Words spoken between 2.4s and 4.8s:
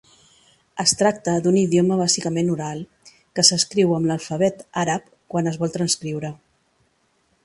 oral, que s'escriu amb l'alfabet